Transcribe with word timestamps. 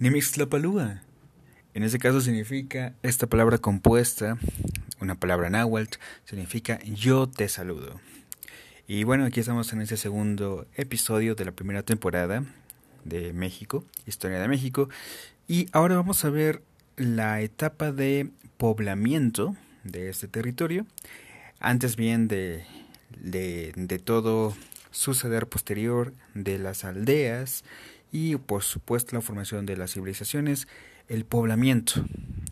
Nimixtlapalúa. 0.00 1.02
En 1.74 1.82
ese 1.82 1.98
caso 1.98 2.22
significa 2.22 2.94
esta 3.02 3.26
palabra 3.26 3.58
compuesta, 3.58 4.38
una 4.98 5.14
palabra 5.14 5.50
náhuatl, 5.50 5.98
significa 6.24 6.80
yo 6.84 7.28
te 7.28 7.50
saludo. 7.50 8.00
Y 8.88 9.04
bueno, 9.04 9.26
aquí 9.26 9.40
estamos 9.40 9.70
en 9.74 9.82
este 9.82 9.98
segundo 9.98 10.66
episodio 10.74 11.34
de 11.34 11.44
la 11.44 11.52
primera 11.52 11.82
temporada 11.82 12.44
de 13.04 13.34
México, 13.34 13.84
Historia 14.06 14.40
de 14.40 14.48
México. 14.48 14.88
Y 15.46 15.68
ahora 15.72 15.96
vamos 15.96 16.24
a 16.24 16.30
ver 16.30 16.62
la 16.96 17.42
etapa 17.42 17.92
de 17.92 18.30
poblamiento 18.56 19.54
de 19.84 20.08
este 20.08 20.28
territorio, 20.28 20.86
antes 21.58 21.96
bien 21.96 22.26
de, 22.26 22.64
de, 23.18 23.74
de 23.76 23.98
todo 23.98 24.56
suceder 24.92 25.46
posterior 25.46 26.14
de 26.32 26.58
las 26.58 26.86
aldeas 26.86 27.64
y 28.12 28.36
por 28.36 28.62
supuesto 28.62 29.14
la 29.14 29.22
formación 29.22 29.66
de 29.66 29.76
las 29.76 29.92
civilizaciones, 29.92 30.68
el 31.08 31.24
poblamiento, 31.24 32.04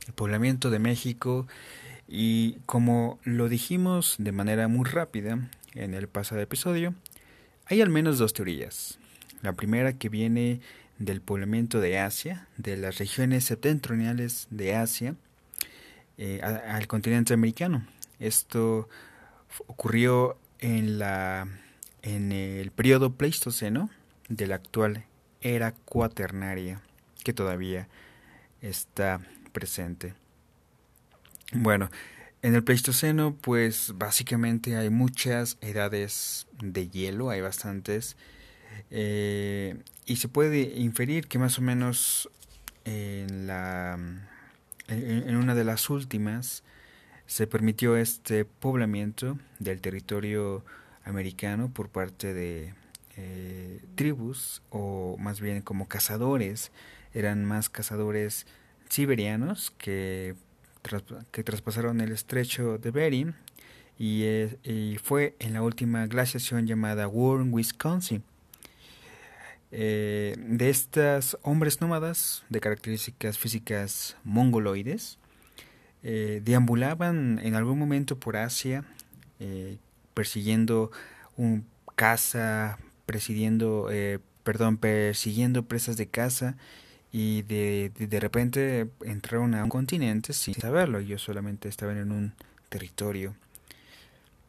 el 0.07 0.13
poblamiento 0.15 0.71
de 0.71 0.79
México 0.79 1.47
y 2.07 2.59
como 2.67 3.19
lo 3.25 3.49
dijimos 3.49 4.17
de 4.19 4.33
manera 4.33 4.69
muy 4.69 4.89
rápida 4.89 5.49
en 5.75 5.95
el 5.95 6.09
pasado 6.09 6.41
episodio, 6.41 6.95
hay 7.67 7.81
al 7.81 7.91
menos 7.91 8.19
dos 8.19 8.33
teorías. 8.33 8.99
La 9.43 9.53
primera 9.53 9.93
que 9.93 10.09
viene 10.09 10.61
del 10.99 11.21
poblamiento 11.21 11.81
de 11.81 11.99
Asia, 11.99 12.49
de 12.57 12.77
las 12.77 12.99
regiones 12.99 13.45
septentrionales 13.45 14.49
de 14.51 14.75
Asia, 14.75 15.15
eh, 16.17 16.41
al 16.43 16.89
continente 16.89 17.35
americano. 17.35 17.87
Esto 18.19 18.89
ocurrió 19.67 20.37
en 20.59 20.99
la 20.99 21.47
en 22.03 22.33
el 22.33 22.71
periodo 22.71 23.13
pleistoceno 23.13 23.91
de 24.29 24.47
la 24.47 24.57
actual 24.57 25.05
era 25.41 25.73
cuaternaria 25.73 26.81
que 27.25 27.33
todavía 27.33 27.89
está 28.61 29.21
presente. 29.53 30.15
Bueno, 31.53 31.91
en 32.43 32.55
el 32.55 32.63
Pleistoceno, 32.63 33.35
pues 33.41 33.93
básicamente 33.97 34.77
hay 34.77 34.91
muchas 34.91 35.59
edades 35.61 36.47
de 36.63 36.89
hielo, 36.89 37.31
hay 37.31 37.41
bastantes, 37.41 38.17
eh, 38.91 39.77
y 40.07 40.17
se 40.17 40.29
puede 40.29 40.61
inferir 40.79 41.27
que 41.27 41.39
más 41.39 41.59
o 41.59 41.63
menos 41.63 42.31
en, 42.85 43.47
la, 43.47 43.99
en 44.89 45.37
una 45.37 45.55
de 45.55 45.65
las 45.65 45.91
últimas 45.91 46.63
se 47.27 47.47
permitió 47.47 47.97
este 47.97 48.45
poblamiento 48.45 49.39
del 49.59 49.81
territorio 49.81 50.65
americano 51.05 51.71
por 51.71 51.91
parte 51.91 52.33
de 52.33 52.73
eh, 53.21 53.81
tribus 53.97 54.63
o 54.71 55.17
más 55.19 55.41
bien 55.41 55.61
como 55.61 55.89
cazadores 55.89 56.71
eran 57.13 57.45
más 57.45 57.69
cazadores 57.69 58.47
siberianos 58.89 59.73
que, 59.77 60.37
que 61.33 61.43
traspasaron 61.43 62.01
el 62.01 62.13
estrecho 62.13 62.79
de 62.79 62.93
Bering 62.93 63.35
y, 63.99 64.23
y, 64.63 64.99
fue 65.03 65.35
en 65.41 65.53
la 65.53 65.63
última 65.63 66.07
glaciación 66.07 66.69
llamada 66.69 67.09
Warren, 67.09 67.53
Wisconsin. 67.53 68.23
Eh, 69.73 70.37
de 70.39 70.71
estas 70.71 71.37
hombres 71.43 71.81
nómadas 71.81 72.45
de 72.49 72.61
características 72.61 73.37
físicas 73.37 74.17
mongoloides, 74.23 75.19
eh, 76.05 76.41
deambulaban 76.45 77.41
en 77.43 77.57
algún 77.57 77.81
momento 77.81 78.17
por 78.17 78.37
Asia 78.37 78.85
persiguiendo 80.15 80.93
un 81.37 81.67
caza, 81.99 82.79
presidiendo, 83.09 83.89
eh, 83.91 84.19
perdón, 84.45 84.77
persiguiendo 84.77 85.65
presas 85.65 85.97
de 85.97 86.09
caza 86.09 86.59
y 87.11 87.41
de, 87.41 87.91
de, 87.97 88.21
repente 88.21 88.91
entraron 89.03 89.55
a 89.55 89.65
un 89.65 89.71
continente 89.71 90.35
sin 90.35 90.53
saberlo. 90.53 91.01
Yo 91.01 91.17
solamente 91.17 91.71
estaba 91.71 91.93
en 91.93 92.13
un 92.13 92.35
territorio 92.69 93.35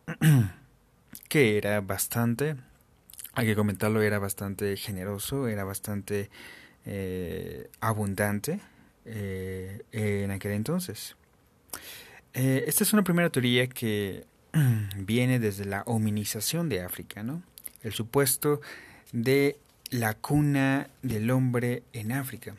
que 1.30 1.58
era 1.58 1.80
bastante, 1.80 2.58
hay 3.34 3.48
que 3.48 3.56
comentarlo, 3.56 4.02
era 4.02 4.20
bastante 4.20 4.76
generoso, 4.76 5.48
era 5.48 5.64
bastante 5.64 6.30
eh, 6.86 7.70
abundante 7.80 8.60
eh, 9.06 9.84
en 9.94 10.32
aquel 10.32 10.52
entonces. 10.52 11.16
esta 12.34 12.84
es 12.84 12.92
una 12.92 13.06
primera 13.06 13.30
teoría 13.30 13.68
que 13.68 14.26
viene 14.98 15.40
desde 15.40 15.64
la 15.64 15.84
hominización 15.84 16.68
de 16.68 16.82
África, 16.82 17.24
¿no? 17.24 17.42
El 17.84 17.94
supuesto 17.94 18.62
de 19.12 19.58
la 19.90 20.14
cuna 20.14 20.90
del 21.02 21.32
hombre 21.32 21.84
en 21.94 22.12
África. 22.12 22.56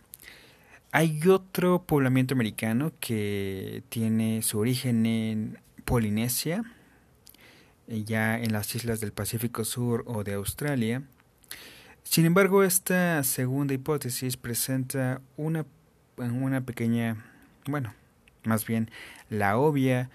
Hay 0.92 1.20
otro 1.28 1.82
poblamiento 1.82 2.34
americano 2.34 2.92
que 2.98 3.84
tiene 3.88 4.42
su 4.42 4.58
origen 4.58 5.06
en 5.06 5.58
Polinesia, 5.84 6.64
ya 7.86 8.38
en 8.38 8.53
las 8.53 8.75
islas 8.75 9.00
del 9.00 9.12
Pacífico 9.12 9.64
Sur 9.64 10.04
o 10.06 10.25
de 10.25 10.34
Australia. 10.34 11.03
Sin 12.02 12.25
embargo, 12.25 12.64
esta 12.64 13.22
segunda 13.22 13.75
hipótesis 13.75 14.37
presenta 14.37 15.20
una, 15.37 15.64
una 16.16 16.60
pequeña, 16.60 17.25
bueno, 17.66 17.94
más 18.44 18.66
bien 18.66 18.91
la 19.28 19.58
obvia 19.58 20.10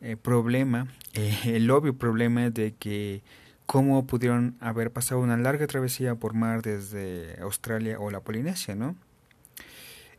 eh, 0.00 0.16
problema, 0.16 0.88
eh, 1.12 1.36
el 1.44 1.70
obvio 1.70 1.96
problema 1.96 2.48
de 2.48 2.72
que 2.72 3.22
cómo 3.66 4.06
pudieron 4.06 4.56
haber 4.60 4.90
pasado 4.90 5.20
una 5.20 5.36
larga 5.36 5.66
travesía 5.66 6.14
por 6.14 6.34
mar 6.34 6.62
desde 6.62 7.40
Australia 7.40 7.98
o 7.98 8.10
la 8.10 8.20
Polinesia, 8.20 8.74
¿no? 8.74 8.96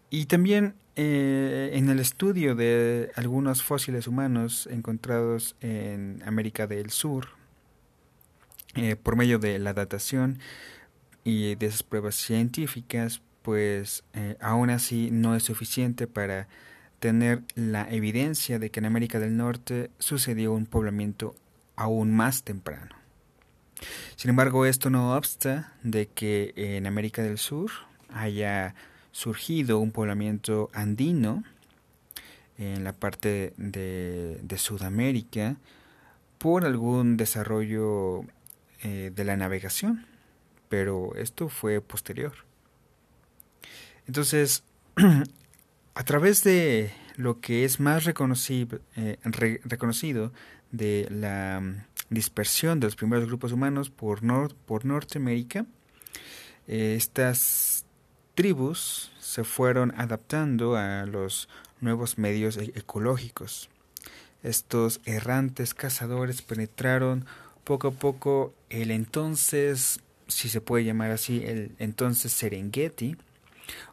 Y 0.09 0.25
también 0.25 0.75
eh, 0.95 1.71
en 1.73 1.89
el 1.89 1.99
estudio 1.99 2.55
de 2.55 3.11
algunos 3.15 3.63
fósiles 3.63 4.07
humanos 4.07 4.67
encontrados 4.71 5.55
en 5.61 6.21
América 6.25 6.67
del 6.67 6.89
Sur, 6.89 7.29
eh, 8.75 8.95
por 8.95 9.15
medio 9.15 9.39
de 9.39 9.59
la 9.59 9.73
datación 9.73 10.39
y 11.23 11.55
de 11.55 11.65
esas 11.65 11.83
pruebas 11.83 12.15
científicas, 12.15 13.21
pues 13.41 14.03
eh, 14.13 14.37
aún 14.39 14.69
así 14.69 15.09
no 15.11 15.35
es 15.35 15.43
suficiente 15.43 16.07
para 16.07 16.47
tener 16.99 17.43
la 17.55 17.89
evidencia 17.91 18.57
de 18.59 18.71
que 18.71 18.79
en 18.79 18.85
América 18.85 19.19
del 19.19 19.37
Norte 19.37 19.91
sucedió 19.99 20.53
un 20.53 20.65
poblamiento 20.65 21.35
aún 21.75 22.15
más 22.15 22.43
temprano. 22.43 23.04
Sin 24.15 24.29
embargo, 24.29 24.65
esto 24.65 24.89
no 24.89 25.15
obsta 25.15 25.73
de 25.83 26.07
que 26.07 26.53
en 26.55 26.87
América 26.87 27.21
del 27.21 27.37
Sur 27.37 27.71
haya 28.09 28.75
surgido 29.11 29.79
un 29.79 29.91
poblamiento 29.91 30.69
andino 30.73 31.43
en 32.57 32.83
la 32.83 32.93
parte 32.93 33.53
de, 33.57 34.55
Sudamérica 34.57 35.57
por 36.37 36.65
algún 36.65 37.17
desarrollo 37.17 38.23
eh, 38.81 39.11
de 39.13 39.23
la 39.23 39.35
navegación, 39.35 40.05
pero 40.69 41.15
esto 41.15 41.49
fue 41.49 41.81
posterior. 41.81 42.33
Entonces, 44.07 44.63
a 45.95 46.03
través 46.03 46.43
de 46.43 46.93
lo 47.17 47.39
que 47.39 47.65
es 47.65 47.79
más 47.79 48.05
eh, 48.05 49.17
reconocido 49.23 50.31
de 50.71 51.07
la 51.09 51.85
dispersión 52.09 52.79
de 52.79 52.87
los 52.87 52.95
primeros 52.95 53.25
grupos 53.27 53.51
humanos 53.51 53.89
por, 53.89 54.21
por 54.65 54.85
Norteamérica, 54.85 55.65
eh, 56.67 56.95
estas 56.97 57.85
tribus 58.35 59.11
se 59.19 59.43
fueron 59.43 59.93
adaptando 59.97 60.75
a 60.75 61.05
los 61.05 61.49
nuevos 61.81 62.17
medios 62.17 62.57
e-, 62.57 62.73
ecológicos. 62.75 63.69
Estos 64.43 65.01
errantes 65.05 65.73
cazadores 65.73 66.41
penetraron 66.41 67.25
poco 67.63 67.87
a 67.89 67.91
poco 67.91 68.53
el 68.69 68.91
entonces, 68.91 69.99
si 70.27 70.49
se 70.49 70.61
puede 70.61 70.85
llamar 70.85 71.11
así, 71.11 71.43
el 71.43 71.71
entonces 71.79 72.31
Serengeti. 72.31 73.17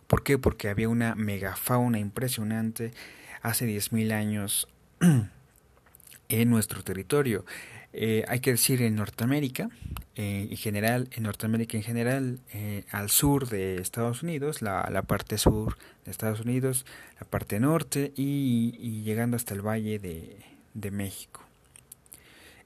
¿Por 0.07 0.23
qué? 0.23 0.37
Porque 0.37 0.69
había 0.69 0.91
una 0.91 1.15
megafauna 1.15 1.99
impresionante 1.99 2.93
hace 3.41 3.67
10.000 3.67 4.13
años 4.13 4.69
en 6.29 6.51
nuestro 6.51 6.83
territorio. 6.85 7.47
Eh, 7.93 8.25
hay 8.29 8.41
que 8.41 8.53
decir 8.53 8.81
en 8.83 8.95
Norteamérica, 8.97 9.69
eh, 10.15 10.49
en 10.51 10.57
general, 10.57 11.09
en 11.13 11.25
Norteamérica 11.25 11.77
en 11.77 11.83
general, 11.83 12.41
eh, 12.53 12.85
al 12.91 13.11
sur 13.11 13.49
de 13.49 13.77
Estados 13.77 14.23
Unidos, 14.23 14.63
la, 14.63 14.89
la, 14.91 15.03
parte 15.03 15.37
sur 15.37 15.77
de 16.05 16.11
Estados 16.11 16.41
Unidos, 16.41 16.87
la 17.21 17.27
parte 17.27 17.61
norte 17.61 18.13
y, 18.17 19.03
llegando 19.03 19.37
hasta 19.37 19.53
el 19.55 19.61
valle 19.61 19.99
de, 19.99 20.37
de, 20.73 20.91
México. 20.91 21.43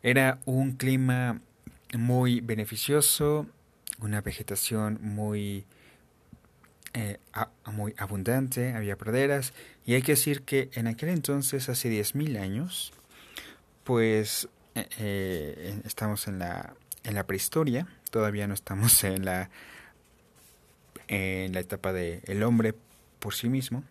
Era 0.03 0.39
un 0.45 0.73
clima 0.73 1.41
muy 1.97 2.41
beneficioso, 2.41 3.47
una 4.01 4.21
vegetación 4.21 4.99
muy, 5.01 5.65
muy 7.67 7.95
abundante, 7.99 8.73
había 8.75 8.97
praderas 8.97 9.53
y 9.85 9.95
hay 9.95 10.03
que 10.03 10.13
decir 10.13 10.43
que 10.43 10.71
en 10.75 10.87
aquel 10.87 11.09
entonces, 11.09 11.69
hace 11.69 11.91
10.000 11.91 12.39
años, 12.41 12.93
pues 13.85 14.49
eh, 14.77 14.89
eh, 14.99 15.81
estamos 15.85 16.29
en 16.29 16.39
la, 16.39 16.75
en 17.05 17.15
la 17.15 17.27
prehistoria, 17.27 17.87
todavía 18.11 18.47
no 18.47 18.55
estamos 18.55 19.03
en 19.05 19.25
la, 19.25 19.51
en 21.09 21.53
la 21.53 21.61
etapa 21.61 21.93
del 21.93 22.21
el 22.27 22.43
hombre 22.43 22.75
por 23.19 23.35
sí 23.35 23.49
mismo 23.49 23.83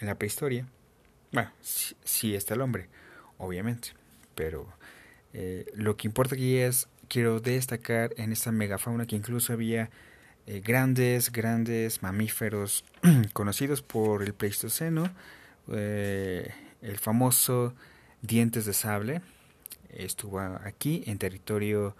en 0.00 0.06
la 0.06 0.14
prehistoria. 0.16 0.66
Bueno, 1.32 1.50
sí, 1.60 2.34
está 2.34 2.54
el 2.54 2.62
hombre, 2.62 2.88
obviamente, 3.36 3.90
pero 4.34 4.66
eh, 5.34 5.66
lo 5.74 5.96
que 5.96 6.08
importa 6.08 6.34
aquí 6.34 6.56
es, 6.56 6.88
quiero 7.08 7.40
destacar 7.40 8.14
en 8.16 8.32
esta 8.32 8.50
megafauna 8.52 9.06
que 9.06 9.16
incluso 9.16 9.52
había 9.52 9.90
eh, 10.46 10.60
grandes, 10.64 11.30
grandes 11.30 12.02
mamíferos 12.02 12.84
conocidos 13.34 13.82
por 13.82 14.22
el 14.22 14.32
Pleistoceno, 14.32 15.10
eh, 15.70 16.50
el 16.80 16.98
famoso 16.98 17.74
dientes 18.22 18.64
de 18.64 18.72
sable, 18.72 19.20
estuvo 19.98 20.40
aquí 20.40 21.02
en 21.06 21.18
territorio 21.18 21.96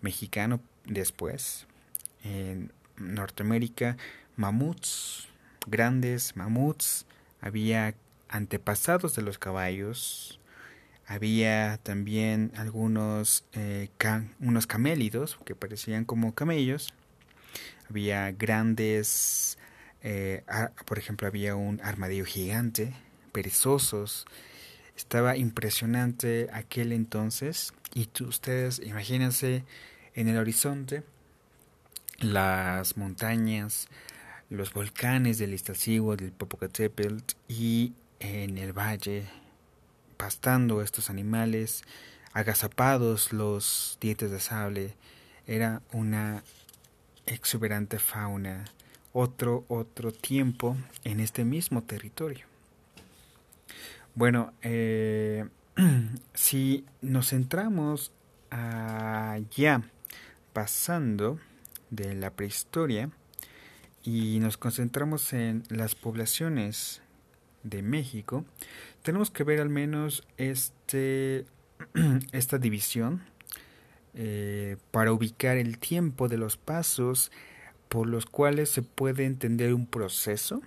mexicano 0.00 0.60
después, 0.86 1.66
en 2.24 2.72
Norteamérica, 2.96 3.96
mamuts, 4.36 5.28
grandes 5.66 6.36
mamuts, 6.36 7.06
había 7.40 7.94
antepasados 8.28 9.14
de 9.16 9.22
los 9.22 9.38
caballos, 9.38 10.38
había 11.06 11.78
también 11.82 12.52
algunos 12.56 13.44
eh, 13.52 13.88
unos 14.38 14.66
camélidos 14.66 15.38
que 15.44 15.54
parecían 15.54 16.04
como 16.04 16.34
camellos, 16.34 16.94
había 17.88 18.30
grandes, 18.30 19.58
eh, 20.02 20.44
por 20.86 20.98
ejemplo, 20.98 21.26
había 21.26 21.56
un 21.56 21.80
armadillo 21.82 22.24
gigante, 22.24 22.94
perezosos, 23.32 24.26
estaba 25.00 25.36
impresionante 25.36 26.48
aquel 26.52 26.92
entonces 26.92 27.72
y 27.94 28.08
ustedes 28.22 28.80
imagínense 28.84 29.64
en 30.14 30.28
el 30.28 30.36
horizonte 30.36 31.02
las 32.18 32.98
montañas, 32.98 33.88
los 34.50 34.74
volcanes 34.74 35.38
del 35.38 35.54
Iztaccíhuatl, 35.54 36.24
del 36.24 36.32
Popocatépetl 36.32 37.34
y 37.48 37.94
en 38.18 38.58
el 38.58 38.72
valle 38.72 39.24
pastando 40.18 40.82
estos 40.82 41.08
animales, 41.08 41.82
agazapados 42.34 43.32
los 43.32 43.96
dientes 44.02 44.30
de 44.30 44.38
sable, 44.38 44.94
era 45.46 45.80
una 45.92 46.44
exuberante 47.24 47.98
fauna, 47.98 48.66
otro 49.14 49.64
otro 49.68 50.12
tiempo 50.12 50.76
en 51.04 51.20
este 51.20 51.44
mismo 51.44 51.82
territorio. 51.82 52.49
Bueno, 54.14 54.52
eh, 54.62 55.46
si 56.34 56.84
nos 57.00 57.30
centramos 57.30 58.12
allá 58.50 59.82
pasando 60.52 61.38
de 61.90 62.14
la 62.14 62.30
prehistoria 62.30 63.10
y 64.02 64.38
nos 64.40 64.56
concentramos 64.56 65.32
en 65.32 65.62
las 65.68 65.94
poblaciones 65.94 67.02
de 67.62 67.82
México, 67.82 68.44
tenemos 69.02 69.30
que 69.30 69.44
ver 69.44 69.60
al 69.60 69.68
menos 69.68 70.26
este, 70.36 71.46
esta 72.32 72.58
división 72.58 73.22
eh, 74.14 74.76
para 74.90 75.12
ubicar 75.12 75.56
el 75.56 75.78
tiempo 75.78 76.28
de 76.28 76.36
los 76.36 76.56
pasos 76.56 77.30
por 77.88 78.08
los 78.08 78.26
cuales 78.26 78.70
se 78.70 78.82
puede 78.82 79.24
entender 79.24 79.72
un 79.72 79.86
proceso, 79.86 80.62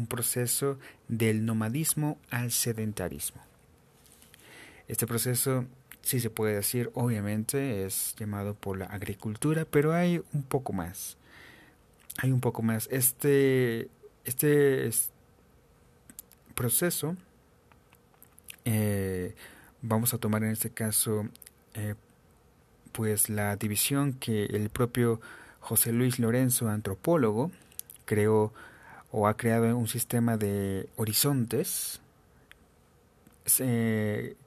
un 0.00 0.06
proceso 0.06 0.78
del 1.08 1.44
nomadismo 1.44 2.18
al 2.30 2.50
sedentarismo. 2.50 3.42
Este 4.88 5.06
proceso 5.06 5.66
sí 6.00 6.20
se 6.20 6.30
puede 6.30 6.54
decir, 6.54 6.90
obviamente, 6.94 7.84
es 7.84 8.14
llamado 8.18 8.54
por 8.54 8.78
la 8.78 8.86
agricultura, 8.86 9.66
pero 9.70 9.92
hay 9.92 10.22
un 10.32 10.42
poco 10.42 10.72
más. 10.72 11.18
Hay 12.16 12.32
un 12.32 12.40
poco 12.40 12.62
más. 12.62 12.88
Este, 12.90 13.88
este 14.24 14.90
proceso, 16.54 17.16
eh, 18.64 19.34
vamos 19.82 20.14
a 20.14 20.18
tomar 20.18 20.42
en 20.44 20.50
este 20.50 20.70
caso, 20.70 21.28
eh, 21.74 21.94
pues 22.92 23.28
la 23.28 23.54
división 23.56 24.14
que 24.14 24.46
el 24.46 24.70
propio 24.70 25.20
José 25.60 25.92
Luis 25.92 26.18
Lorenzo, 26.18 26.70
antropólogo, 26.70 27.50
creó 28.06 28.52
o 29.12 29.26
ha 29.26 29.36
creado 29.36 29.76
un 29.76 29.88
sistema 29.88 30.36
de 30.36 30.88
horizontes 30.96 32.00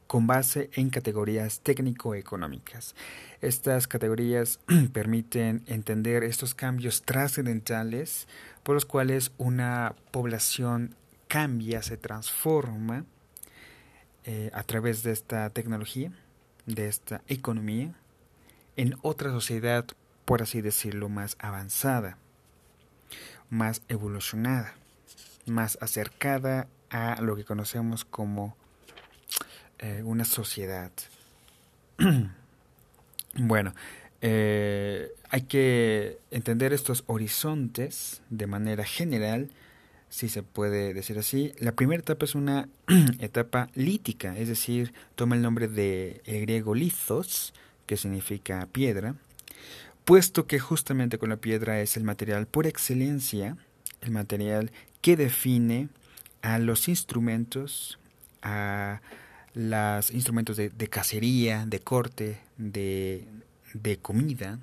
con 0.08 0.28
base 0.28 0.70
en 0.74 0.90
categorías 0.90 1.62
técnico-económicas. 1.62 2.96
Estas 3.42 3.88
categorías 3.88 4.60
permiten 4.94 5.64
entender 5.66 6.24
estos 6.24 6.54
cambios 6.54 7.02
trascendentales 7.02 8.28
por 8.64 8.76
los 8.76 8.86
cuales 8.86 9.32
una 9.38 9.96
población 10.12 10.96
cambia, 11.28 11.82
se 11.82 11.98
transforma 11.98 13.06
eh, 14.26 14.52
a 14.54 14.64
través 14.64 15.04
de 15.04 15.12
esta 15.12 15.50
tecnología, 15.50 16.12
de 16.66 16.88
esta 16.88 17.24
economía, 17.28 17.96
en 18.78 18.96
otra 19.02 19.32
sociedad, 19.32 19.86
por 20.26 20.42
así 20.44 20.62
decirlo, 20.62 21.10
más 21.10 21.36
avanzada, 21.40 22.18
más 23.54 23.84
evolucionada, 23.88 24.74
más 25.46 25.78
acercada 25.80 26.68
a 26.90 27.22
lo 27.22 27.36
que 27.36 27.46
conocemos 27.46 28.04
como 28.04 28.58
eh, 29.78 30.02
una 30.04 30.26
sociedad. 30.26 30.92
bueno, 33.36 33.74
eh, 34.22 35.12
hay 35.30 35.44
que 35.44 36.18
entender 36.32 36.74
estos 36.74 37.04
horizontes 37.06 38.24
de 38.32 38.48
manera 38.48 38.86
general, 38.86 39.52
si 40.10 40.30
se 40.30 40.42
puede 40.42 40.96
decir 40.96 41.20
así. 41.20 41.54
La 41.60 41.74
primera 41.74 42.02
etapa 42.02 42.26
es 42.26 42.34
una 42.34 42.70
etapa 43.20 43.70
lítica, 43.76 44.36
es 44.36 44.48
decir, 44.48 44.94
toma 45.14 45.36
el 45.36 45.44
nombre 45.44 45.68
de 45.68 46.22
el 46.26 46.42
griego 46.42 46.74
lithos, 46.74 47.54
que 47.86 47.98
significa 47.98 48.68
piedra, 48.72 49.16
puesto 50.06 50.48
que 50.48 50.60
justamente 50.60 51.18
con 51.18 51.30
la 51.30 51.38
piedra 51.38 51.82
es 51.82 51.98
el 51.98 52.04
material 52.04 52.46
por 52.48 52.68
excelencia, 52.68 53.58
el 54.02 54.12
material 54.12 54.72
que 55.02 55.16
define 55.16 55.90
a 56.42 56.60
los 56.60 56.88
instrumentos, 56.88 58.00
a 58.42 59.02
los 59.54 60.12
instrumentos 60.12 60.58
de, 60.58 60.88
cacería, 60.90 61.66
de 61.66 61.80
corte, 61.80 62.40
de, 62.58 63.26
de 63.74 63.98
comida, 63.98 64.60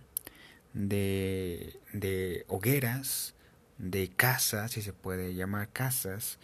de, 0.75 1.76
de, 1.92 2.44
hogueras, 2.49 3.35
de 3.78 4.09
casas, 4.09 4.73
si 4.73 4.82
se 4.82 4.92
puede 4.92 5.35
llamar 5.35 5.68
casas, 5.68 6.38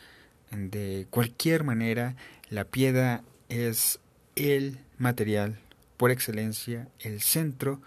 de 0.50 1.06
cualquier 1.10 1.64
manera, 1.64 2.16
la 2.48 2.64
piedra 2.64 3.22
es 3.48 3.98
el 4.36 4.78
material 4.98 5.58
por 5.96 6.10
excelencia, 6.10 6.88
el 7.00 7.20
centro 7.20 7.80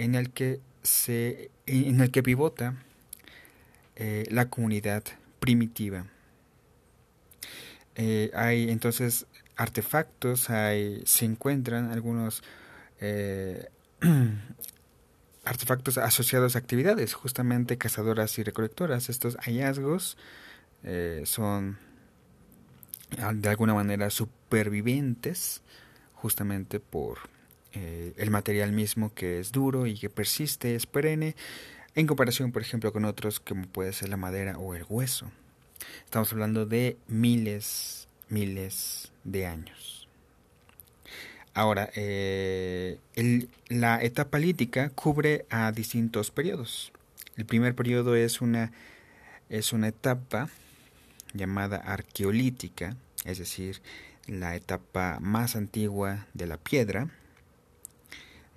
en 0.00 0.14
el 0.14 0.30
que 0.30 0.60
se, 0.82 1.50
en 1.66 2.00
el 2.00 2.10
que 2.10 2.22
pivota 2.22 2.74
eh, 3.96 4.24
la 4.30 4.48
comunidad 4.48 5.04
primitiva. 5.40 6.06
Eh, 7.96 8.30
hay 8.34 8.70
entonces 8.70 9.26
artefactos, 9.56 10.48
hay, 10.48 11.02
se 11.04 11.26
encuentran 11.26 11.92
algunos 11.92 12.42
eh, 13.00 13.68
artefactos 15.44 15.98
asociados 15.98 16.56
a 16.56 16.60
actividades, 16.60 17.12
justamente 17.12 17.76
cazadoras 17.76 18.38
y 18.38 18.42
recolectoras. 18.42 19.10
Estos 19.10 19.36
hallazgos 19.36 20.16
son 21.24 21.76
de 23.34 23.48
alguna 23.50 23.74
manera 23.74 24.08
supervivientes, 24.08 25.60
justamente 26.14 26.80
por 26.80 27.18
eh, 27.72 28.12
el 28.16 28.30
material 28.30 28.72
mismo 28.72 29.14
que 29.14 29.38
es 29.40 29.52
duro 29.52 29.86
y 29.86 29.94
que 29.98 30.10
persiste, 30.10 30.74
es 30.74 30.86
perenne, 30.86 31.36
en 31.94 32.06
comparación, 32.06 32.52
por 32.52 32.62
ejemplo, 32.62 32.92
con 32.92 33.04
otros 33.04 33.40
como 33.40 33.66
puede 33.66 33.92
ser 33.92 34.08
la 34.08 34.16
madera 34.16 34.58
o 34.58 34.74
el 34.74 34.84
hueso. 34.88 35.30
Estamos 36.04 36.32
hablando 36.32 36.66
de 36.66 36.96
miles, 37.08 38.08
miles 38.28 39.12
de 39.24 39.46
años. 39.46 40.08
Ahora, 41.52 41.90
eh, 41.96 42.98
la 43.68 44.02
etapa 44.02 44.38
lítica 44.38 44.90
cubre 44.90 45.46
a 45.50 45.72
distintos 45.72 46.30
periodos. 46.30 46.92
El 47.36 47.44
primer 47.44 47.74
periodo 47.74 48.14
es 48.14 48.40
una, 48.40 48.72
es 49.48 49.72
una 49.72 49.88
etapa 49.88 50.48
llamada 51.32 51.78
arqueolítica, 51.78 52.96
es 53.24 53.38
decir, 53.38 53.80
la 54.26 54.54
etapa 54.54 55.18
más 55.20 55.56
antigua 55.56 56.26
de 56.34 56.46
la 56.46 56.56
piedra, 56.56 57.08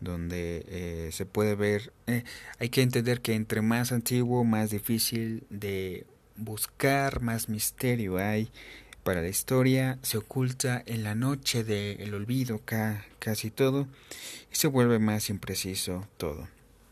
donde 0.03 0.65
eh, 0.67 1.09
se 1.11 1.25
puede 1.25 1.55
ver, 1.55 1.93
eh, 2.07 2.23
hay 2.59 2.69
que 2.69 2.81
entender 2.81 3.21
que 3.21 3.33
entre 3.33 3.61
más 3.61 3.91
antiguo, 3.91 4.43
más 4.43 4.69
difícil 4.71 5.43
de 5.49 6.05
buscar, 6.35 7.21
más 7.21 7.49
misterio 7.49 8.17
hay 8.17 8.49
para 9.03 9.21
la 9.21 9.27
historia, 9.27 9.99
se 10.01 10.17
oculta 10.17 10.81
en 10.85 11.03
la 11.03 11.13
noche 11.15 11.63
del 11.63 12.13
olvido 12.13 12.61
casi 13.19 13.51
todo 13.51 13.87
y 14.51 14.55
se 14.55 14.67
vuelve 14.67 14.99
más 14.99 15.29
impreciso 15.29 16.07
todo. 16.17 16.47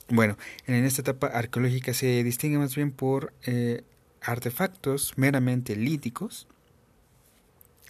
Bueno, 0.10 0.38
en 0.68 0.84
esta 0.84 1.01
etapa 1.01 1.27
arqueológica 1.27 1.94
se 1.94 2.22
distingue 2.24 2.58
más 2.58 2.75
bien 2.75 2.91
por 2.91 3.34
eh, 3.44 3.84
artefactos 4.22 5.13
meramente 5.18 5.75
líticos, 5.77 6.48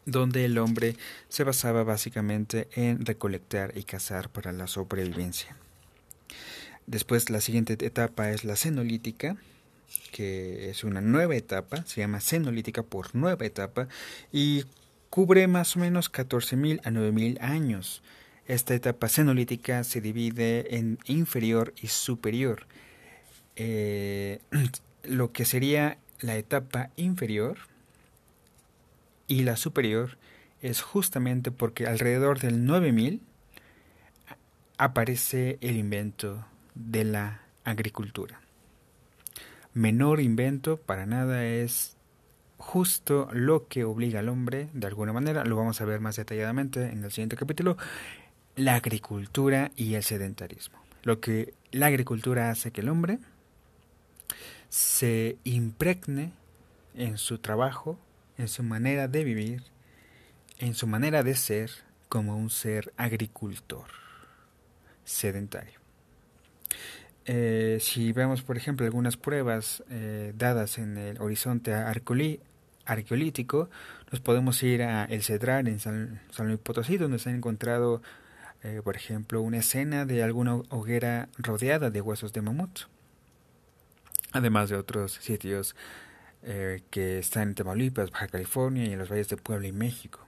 donde 0.06 0.46
el 0.46 0.58
hombre 0.58 0.96
se 1.30 1.44
basaba 1.44 1.84
básicamente 1.84 2.68
en 2.74 3.06
recolectar 3.06 3.74
y 3.78 3.84
cazar 3.84 4.30
para 4.30 4.52
la 4.52 4.68
sobrevivencia. 4.68 5.56
Después 6.88 7.30
la 7.30 7.42
siguiente 7.42 7.74
etapa 7.86 8.32
es 8.32 8.44
la 8.44 8.56
cenolítica, 8.56 9.38
que 10.12 10.70
es 10.70 10.84
una 10.84 11.02
nueva 11.02 11.36
etapa, 11.36 11.86
se 11.86 12.02
llama 12.02 12.22
cenolítica 12.22 12.84
por 12.84 13.16
nueva 13.16 13.46
etapa 13.46 13.88
y 14.32 14.66
cubre 15.10 15.48
más 15.48 15.76
o 15.76 15.80
menos 15.80 16.12
14.000 16.12 16.82
a 16.84 16.90
9.000 16.90 17.42
años. 17.42 18.02
Esta 18.48 18.74
etapa 18.74 19.08
cenolítica 19.08 19.84
se 19.84 20.02
divide 20.02 20.76
en 20.76 20.98
inferior 21.06 21.74
y 21.82 21.88
superior. 21.88 22.66
Eh, 23.56 24.40
lo 25.04 25.32
que 25.32 25.46
sería 25.46 25.98
la 26.20 26.38
etapa 26.38 26.90
inferior 26.96 27.58
y 29.32 29.44
la 29.44 29.56
superior 29.56 30.18
es 30.62 30.82
justamente 30.82 31.52
porque 31.52 31.88
alrededor 31.88 32.42
del 32.42 32.66
9000 32.66 33.22
aparece 34.78 35.58
el 35.62 35.78
invento 35.78 36.46
de 36.76 37.06
la 37.06 37.40
agricultura. 37.64 38.42
Menor 39.74 40.20
invento 40.20 40.76
para 40.76 41.06
nada 41.06 41.46
es 41.46 41.96
justo 42.58 43.30
lo 43.32 43.70
que 43.70 43.86
obliga 43.86 44.20
al 44.20 44.28
hombre, 44.28 44.68
de 44.74 44.88
alguna 44.88 45.14
manera, 45.14 45.46
lo 45.46 45.56
vamos 45.56 45.80
a 45.80 45.86
ver 45.86 46.02
más 46.02 46.18
detalladamente 46.18 46.90
en 46.90 47.02
el 47.02 47.12
siguiente 47.12 47.38
capítulo, 47.38 47.78
la 48.58 48.76
agricultura 48.76 49.72
y 49.78 49.94
el 49.94 50.04
sedentarismo. 50.04 50.78
Lo 51.04 51.22
que 51.22 51.54
la 51.72 51.86
agricultura 51.86 52.50
hace 52.50 52.72
que 52.72 52.82
el 52.82 52.90
hombre 52.90 53.20
se 54.68 55.38
impregne 55.46 56.34
en 56.96 57.18
su 57.18 57.38
trabajo, 57.38 57.98
en 58.42 58.48
su 58.48 58.64
manera 58.64 59.08
de 59.08 59.24
vivir, 59.24 59.64
en 60.58 60.74
su 60.74 60.88
manera 60.88 61.24
de 61.24 61.36
ser 61.36 61.72
como 62.10 62.36
un 62.36 62.50
ser 62.50 62.92
agricultor 62.98 63.86
sedentario. 65.06 65.80
Eh, 67.26 67.78
si 67.80 68.12
vemos, 68.14 68.42
por 68.42 68.58
ejemplo, 68.58 68.86
algunas 68.86 69.16
pruebas 69.16 69.84
eh, 69.90 70.34
dadas 70.36 70.80
en 70.80 70.98
el 70.98 71.22
horizonte 71.22 71.74
arqueolítico, 71.74 73.70
nos 74.12 74.22
podemos 74.22 74.62
ir 74.64 74.82
a 74.82 75.06
El 75.06 75.22
Cedral 75.22 75.68
en 75.68 75.80
San, 75.80 76.20
Luis 76.40 76.60
Potosí, 76.60 76.98
donde 76.98 77.20
se 77.20 77.30
han 77.30 77.36
encontrado 77.36 78.02
eh, 78.64 78.82
por 78.84 78.96
ejemplo, 78.96 79.42
una 79.42 79.58
escena 79.58 80.06
de 80.06 80.24
alguna 80.24 80.56
hoguera 80.56 81.30
rodeada 81.38 81.90
de 81.90 82.02
huesos 82.02 82.32
de 82.34 82.42
mamut, 82.42 82.82
además 84.32 84.70
de 84.70 84.76
otros 84.76 85.14
sitios 85.14 85.76
eh, 86.44 86.82
que 86.90 87.20
están 87.20 87.50
en 87.50 87.56
Tamaulipas, 87.56 88.12
Baja 88.12 88.28
California 88.28 88.86
y 88.86 88.94
en 88.94 89.00
los 89.00 89.10
valles 89.10 89.30
de 89.30 89.38
Puebla 89.38 89.68
y 89.68 89.72
México. 89.72 90.20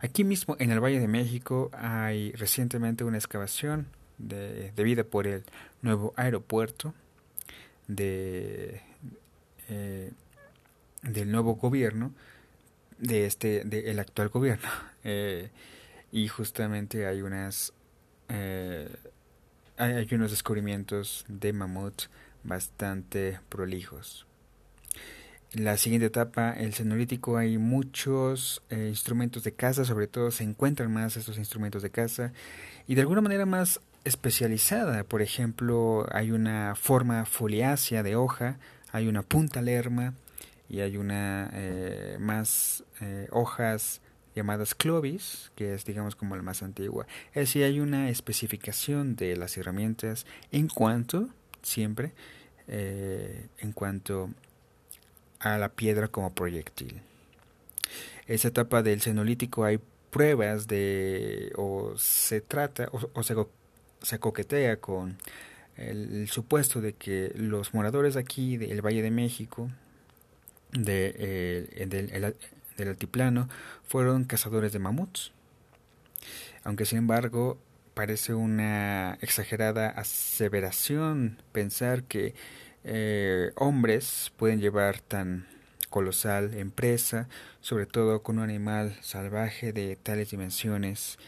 Aquí 0.00 0.24
mismo 0.24 0.56
en 0.58 0.70
el 0.70 0.80
Valle 0.80 1.00
de 1.00 1.08
México 1.08 1.70
hay 1.72 2.32
recientemente 2.32 3.04
una 3.04 3.18
excavación 3.18 3.88
de, 4.18 4.72
debida 4.74 5.04
por 5.04 5.26
el 5.26 5.44
nuevo 5.82 6.14
aeropuerto 6.16 6.94
de, 7.86 8.80
eh, 9.68 10.12
del 11.02 11.30
nuevo 11.30 11.56
gobierno 11.56 12.12
de 12.98 13.26
este 13.26 13.62
del 13.64 13.98
actual 13.98 14.30
gobierno 14.30 14.68
y 16.12 16.28
justamente 16.28 17.06
hay 17.06 17.20
unas 17.20 17.74
eh, 18.28 18.88
hay, 19.76 20.08
unos 20.12 20.30
descubrimientos 20.30 21.24
de 21.28 21.52
mamut 21.52 22.04
bastante 22.42 23.40
prolijos. 23.48 24.25
La 25.56 25.78
siguiente 25.78 26.08
etapa, 26.08 26.52
el 26.52 26.74
cenolítico, 26.74 27.38
hay 27.38 27.56
muchos 27.56 28.62
eh, 28.68 28.88
instrumentos 28.90 29.42
de 29.42 29.52
caza, 29.52 29.86
sobre 29.86 30.06
todo 30.06 30.30
se 30.30 30.44
encuentran 30.44 30.92
más 30.92 31.16
estos 31.16 31.38
instrumentos 31.38 31.82
de 31.82 31.88
caza 31.88 32.34
y 32.86 32.94
de 32.94 33.00
alguna 33.00 33.22
manera 33.22 33.46
más 33.46 33.80
especializada. 34.04 35.02
Por 35.04 35.22
ejemplo, 35.22 36.06
hay 36.12 36.30
una 36.30 36.74
forma 36.74 37.24
foliácea 37.24 38.02
de 38.02 38.16
hoja, 38.16 38.58
hay 38.92 39.08
una 39.08 39.22
punta 39.22 39.62
lerma 39.62 40.12
y 40.68 40.80
hay 40.80 40.98
una 40.98 41.48
eh, 41.54 42.18
más 42.20 42.84
hojas 43.30 44.02
llamadas 44.34 44.74
Clovis, 44.74 45.52
que 45.56 45.72
es 45.72 45.86
digamos 45.86 46.16
como 46.16 46.36
la 46.36 46.42
más 46.42 46.62
antigua. 46.62 47.06
Es 47.28 47.48
decir, 47.48 47.64
hay 47.64 47.80
una 47.80 48.10
especificación 48.10 49.16
de 49.16 49.36
las 49.36 49.56
herramientas 49.56 50.26
en 50.52 50.68
cuanto, 50.68 51.30
siempre, 51.62 52.12
eh, 52.68 53.46
en 53.58 53.72
cuanto 53.72 54.28
a 55.40 55.58
la 55.58 55.68
piedra 55.70 56.08
como 56.08 56.34
proyectil. 56.34 57.00
Esa 58.26 58.48
etapa 58.48 58.82
del 58.82 59.00
cenolítico 59.00 59.64
hay 59.64 59.78
pruebas 60.10 60.66
de, 60.66 61.52
o 61.56 61.94
se 61.96 62.40
trata, 62.40 62.88
o, 62.90 63.22
se, 63.22 63.34
se, 64.02 64.18
coquetea 64.18 64.80
con 64.80 65.18
el, 65.76 66.28
supuesto 66.28 66.80
de 66.80 66.94
que 66.94 67.32
los 67.36 67.74
moradores 67.74 68.16
aquí 68.16 68.56
del 68.56 68.84
Valle 68.84 69.02
de 69.02 69.10
México, 69.10 69.70
de, 70.72 71.14
eh, 71.18 71.86
del, 71.86 72.34
del 72.76 72.88
altiplano 72.88 73.48
fueron 73.86 74.24
cazadores 74.24 74.72
de 74.72 74.78
mamuts. 74.78 75.32
Aunque 76.64 76.84
sin 76.84 76.98
embargo 76.98 77.58
parece 77.94 78.34
una 78.34 79.16
exagerada 79.20 79.88
aseveración 79.88 81.40
pensar 81.52 82.02
que 82.02 82.34
eh, 82.88 83.50
hombres 83.56 84.32
pueden 84.36 84.60
llevar 84.60 85.00
tan 85.00 85.48
colosal 85.90 86.54
empresa, 86.54 87.28
sobre 87.60 87.84
todo 87.84 88.22
con 88.22 88.38
un 88.38 88.44
animal 88.44 88.96
salvaje 89.00 89.72
de 89.72 89.96
tales 89.96 90.30
dimensiones, 90.30 91.18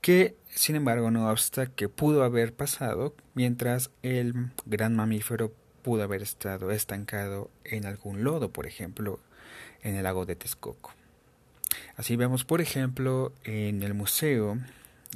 que 0.00 0.36
sin 0.48 0.74
embargo 0.74 1.10
no 1.10 1.30
obsta 1.30 1.66
que 1.66 1.90
pudo 1.90 2.24
haber 2.24 2.54
pasado 2.54 3.14
mientras 3.34 3.90
el 4.02 4.52
gran 4.64 4.96
mamífero 4.96 5.52
pudo 5.82 6.02
haber 6.02 6.22
estado 6.22 6.70
estancado 6.70 7.50
en 7.64 7.84
algún 7.84 8.24
lodo, 8.24 8.50
por 8.50 8.66
ejemplo, 8.66 9.20
en 9.82 9.96
el 9.96 10.04
lago 10.04 10.24
de 10.24 10.34
Texcoco. 10.34 10.94
Así 11.96 12.16
vemos, 12.16 12.44
por 12.44 12.62
ejemplo, 12.62 13.34
en 13.44 13.82
el 13.82 13.92
Museo 13.92 14.58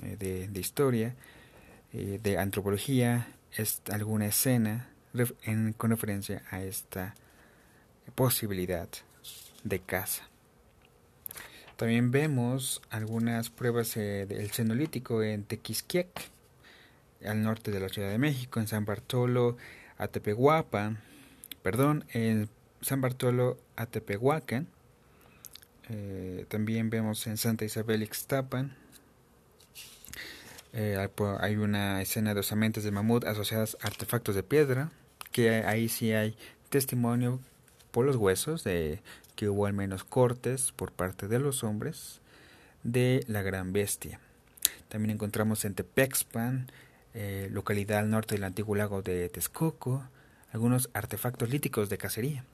eh, 0.02 0.16
de, 0.18 0.60
Historia, 0.60 1.14
eh, 1.94 2.20
de 2.22 2.37
Antropología, 2.37 3.28
alguna 3.90 4.26
escena 4.26 4.89
con 5.76 5.90
referencia 5.90 6.43
a 6.50 6.62
esta 6.62 7.14
posibilidad 8.14 8.88
de 9.64 9.81
caza. 9.81 10.31
También 11.76 12.11
vemos 12.11 12.83
algunas 12.90 13.49
pruebas 13.49 13.97
eh, 13.97 14.26
del 14.29 14.50
cenolítico 14.50 15.23
en 15.23 15.45
Tequisquiac, 15.45 16.09
al 17.25 17.43
norte 17.43 17.71
de 17.71 17.81
la 17.81 17.88
Ciudad 17.88 18.11
de 18.11 18.19
México, 18.19 18.61
en 18.61 18.69
San 18.69 18.85
Bartolo, 18.85 19.57
Atepehuapa, 19.97 20.97
perdón, 21.62 22.05
en 22.12 22.50
San 22.83 23.00
Bartolo 23.00 23.59
Atepehuacan. 23.76 24.67
Eh, 25.88 26.45
también 26.49 26.90
vemos 26.90 27.26
en 27.26 27.37
Santa 27.37 27.64
Isabel 27.64 28.02
Ixtapan. 28.02 28.76
Eh, 30.73 31.09
hay 31.40 31.57
una 31.57 32.00
escena 32.00 32.35
de 32.35 32.40
osamentas 32.40 32.85
de 32.85 32.90
mamut 32.90 33.25
asociadas 33.25 33.76
a 33.81 33.87
artefactos 33.87 34.35
de 34.35 34.43
piedra, 34.43 34.93
ahí 35.49 35.88
sí 35.88 36.12
hay 36.12 36.37
testimonio 36.68 37.40
por 37.90 38.04
los 38.04 38.16
huesos 38.16 38.64
de 38.64 39.00
que 39.37 39.49
hubo 39.49 39.66
al 39.66 39.73
menos 39.73 40.04
cortes 40.04 40.73
por 40.73 40.92
parte 40.92 41.28
de 41.28 41.38
los 41.38 41.64
hombres 41.64 42.20
de 42.82 43.25
la 43.26 43.42
gran 43.42 43.73
bestia. 43.73 44.20
También 44.88 45.11
encontramos 45.12 45.64
en 45.64 45.75
Tepexpan, 45.75 46.70
eh, 47.14 47.49
localidad 47.50 48.00
al 48.00 48.11
norte 48.11 48.35
del 48.35 48.44
antiguo 48.44 48.75
lago 48.75 49.02
de 49.02 49.28
Texcoco, 49.28 50.04
algunos 50.52 50.90
artefactos 50.92 51.50
líticos 51.50 51.88
de 51.88 51.99
cacería. 51.99 52.44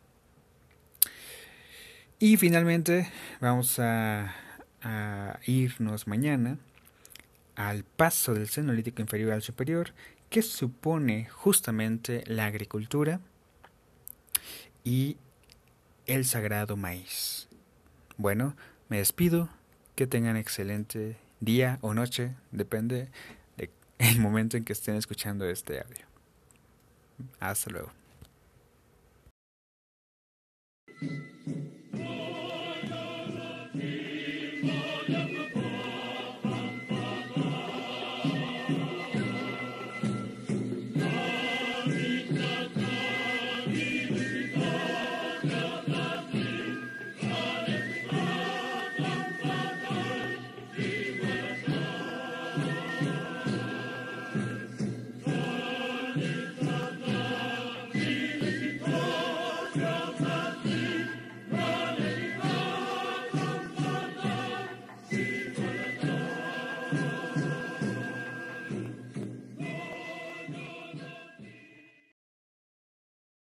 Y 2.18 2.36
finalmente 2.36 3.10
vamos 3.40 3.78
a, 3.78 4.34
irnos 5.46 6.06
mañana 6.06 6.58
al 7.56 7.82
paso 7.82 8.34
del 8.34 8.48
cenolítico 8.48 9.02
inferior 9.02 9.32
al 9.32 9.42
superior, 9.42 9.92
que 10.30 10.42
supone 10.42 11.26
justamente 11.26 12.24
la 12.26 12.46
agricultura 12.46 13.20
y 14.84 15.16
el 16.06 16.24
sagrado 16.24 16.76
maíz. 16.76 17.48
Bueno, 18.16 18.56
me 18.88 18.98
despido, 18.98 19.48
que 19.94 20.06
tengan 20.06 20.36
excelente 20.36 21.16
día 21.40 21.78
o 21.80 21.94
noche, 21.94 22.34
depende 22.52 23.08
del 23.56 23.70
momento 24.20 24.56
en 24.56 24.64
que 24.64 24.72
estén 24.72 24.96
escuchando 24.96 25.48
este 25.48 25.80
audio. 25.80 26.06
Hasta 27.40 27.70
luego. 27.70 27.92